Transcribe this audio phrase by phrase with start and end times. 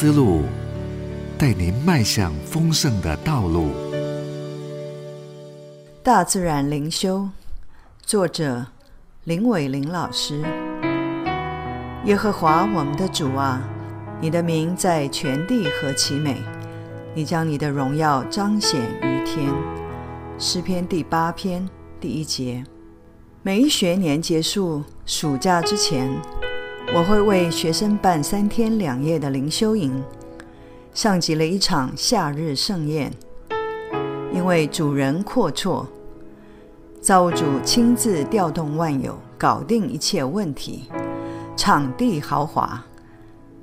[0.00, 0.44] 思路，
[1.36, 3.68] 带您迈向丰盛的道路。
[6.02, 7.28] 大自然灵修，
[8.00, 8.64] 作者
[9.24, 10.40] 林伟玲老师。
[12.06, 13.60] 耶和华我们的主啊，
[14.22, 16.38] 你的名在全地何其美！
[17.14, 19.52] 你将你的荣耀彰显于天。
[20.38, 21.68] 诗篇第八篇
[22.00, 22.64] 第一节。
[23.42, 26.10] 每一学年结束暑假之前，
[26.92, 30.02] 我会为学生办三天两夜的灵修营，
[30.92, 33.12] 像极了一场夏日盛宴。
[34.32, 35.86] 因为主人阔绰，
[37.00, 40.90] 造物主亲自调动万有，搞定一切问题，
[41.56, 42.84] 场地豪华，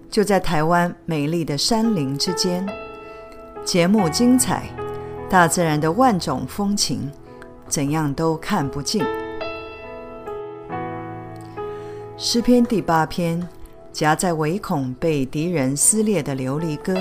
[0.10, 2.66] 就在台湾美丽的山林之间。
[3.66, 4.70] 节目精彩，
[5.30, 7.12] 大自然的万种风情，
[7.68, 9.04] 怎样都看不尽。
[12.20, 13.48] 诗篇第八篇，
[13.94, 16.98] 夹在唯恐被敌人撕裂的琉璃歌，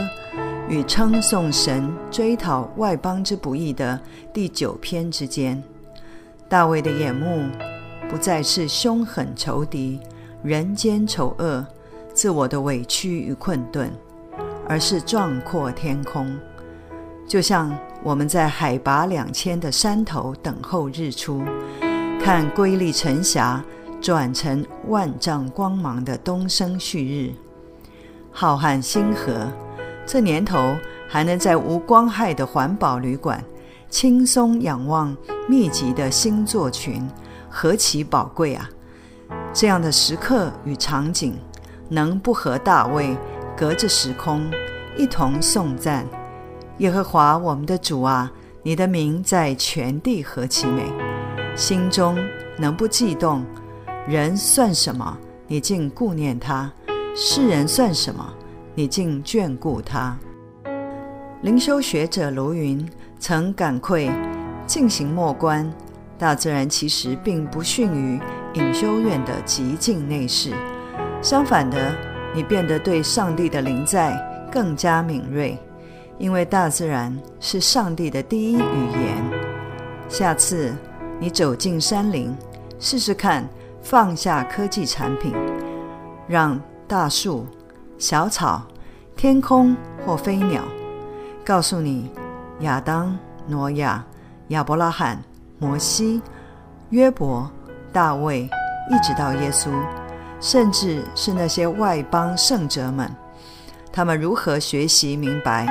[0.69, 3.99] 与称颂神追讨外邦之不义的
[4.35, 5.63] 第九篇之间。
[6.51, 7.49] 大卫的眼目
[8.11, 9.99] 不再是凶狠仇敌、
[10.43, 11.67] 人间丑恶、
[12.12, 13.91] 自我的委屈与困顿，
[14.69, 16.39] 而是壮阔天空。
[17.27, 21.43] 就像我们在海拔两千的山头等候日出，
[22.23, 23.65] 看瑰丽晨霞
[24.07, 27.35] 转成万丈光芒的东升旭日。
[28.31, 29.51] 浩瀚星河，
[30.07, 30.77] 这年头
[31.09, 33.43] 还能在无光害的环保旅馆
[33.91, 35.12] 轻松仰望
[35.49, 37.05] 密集的星座群，
[37.51, 38.71] 何其宝贵啊！
[39.53, 41.34] 这样的时刻与场景，
[41.89, 43.17] 能不和大卫
[43.57, 44.49] 隔着时空
[44.97, 46.07] 一同颂赞？
[46.79, 48.31] 耶和华我们的主啊，
[48.62, 50.84] 你的名在全地何其美！
[51.57, 52.17] 心中
[52.57, 53.45] 能不悸动？
[54.09, 55.19] 人算什么？
[55.49, 56.71] 你竟顾念他；
[57.17, 58.33] 世人算什么？
[58.73, 60.17] 你竟眷顾他。
[61.43, 64.12] 灵修学者卢云曾感慨：
[64.65, 65.69] 静行默观，
[66.17, 68.21] 大自然其实并不逊于
[68.55, 70.53] 隐修院的极静内室。
[71.21, 71.93] 相反的，
[72.33, 74.17] 你变得对上帝的临在
[74.53, 75.59] 更加敏锐。
[76.17, 79.25] 因为大自然是上帝的第一语言。
[80.09, 80.73] 下次
[81.19, 82.33] 你走进山林，
[82.78, 83.47] 试试看
[83.89, 85.33] 放下科技产品，
[86.27, 87.47] 让大树、
[87.99, 88.61] 小草、
[89.15, 90.61] 天空或飞鸟
[91.45, 92.11] 告诉你：
[92.63, 93.17] 亚当、
[93.47, 94.05] 挪亚、
[94.49, 95.23] 亚伯拉罕、
[95.61, 96.21] 摩西、
[96.91, 97.49] 约伯、
[97.93, 98.51] 大卫，
[98.91, 99.71] 一直到耶稣，
[100.41, 103.09] 甚至是那些外邦圣者们。
[103.93, 105.65] 他们如何学习明白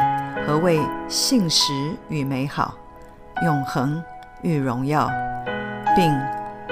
[0.47, 1.73] 何谓信实
[2.07, 2.75] 与美好、
[3.43, 4.01] 永恒
[4.41, 5.11] 与荣耀，
[5.97, 6.17] 并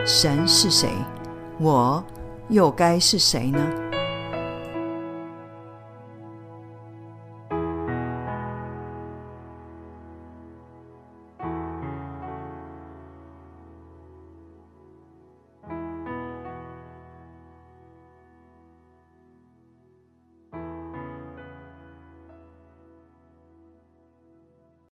[0.06, 0.90] 神是谁？
[1.60, 2.04] 我
[2.50, 3.83] 又该是谁呢？